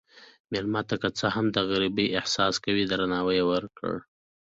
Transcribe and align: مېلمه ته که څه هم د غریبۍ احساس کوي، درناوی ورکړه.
مېلمه 0.51 0.81
ته 0.89 0.95
که 1.01 1.09
څه 1.17 1.25
هم 1.35 1.45
د 1.51 1.57
غریبۍ 1.69 2.07
احساس 2.19 2.55
کوي، 2.65 2.83
درناوی 2.87 3.41
ورکړه. 3.51 3.93